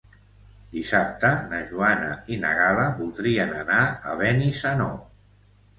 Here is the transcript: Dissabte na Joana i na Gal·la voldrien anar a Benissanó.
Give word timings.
Dissabte 0.77 1.29
na 1.51 1.59
Joana 1.73 2.09
i 2.37 2.41
na 2.47 2.55
Gal·la 2.63 2.89
voldrien 3.03 3.55
anar 3.63 3.87
a 4.15 4.19
Benissanó. 4.25 4.95